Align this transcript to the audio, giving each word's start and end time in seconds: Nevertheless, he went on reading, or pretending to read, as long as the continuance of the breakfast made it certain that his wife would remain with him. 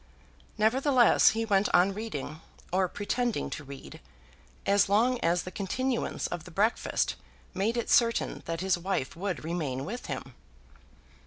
Nevertheless, 0.57 1.29
he 1.37 1.45
went 1.45 1.69
on 1.75 1.93
reading, 1.93 2.41
or 2.73 2.87
pretending 2.87 3.51
to 3.51 3.63
read, 3.63 3.99
as 4.65 4.89
long 4.89 5.19
as 5.19 5.43
the 5.43 5.51
continuance 5.51 6.25
of 6.25 6.43
the 6.43 6.49
breakfast 6.49 7.13
made 7.53 7.77
it 7.77 7.87
certain 7.87 8.41
that 8.47 8.61
his 8.61 8.79
wife 8.79 9.15
would 9.15 9.43
remain 9.43 9.85
with 9.85 10.07
him. 10.07 10.33